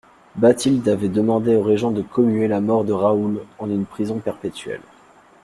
Bathilde 0.35 0.89
avait 0.89 1.09
demandé 1.09 1.55
au 1.55 1.61
régent 1.61 1.91
de 1.91 2.01
commuer 2.01 2.47
la 2.47 2.59
mort 2.59 2.83
de 2.85 2.91
Raoul 2.91 3.43
en 3.59 3.69
une 3.69 3.85
prison 3.85 4.17
perpétuelle. 4.17 4.81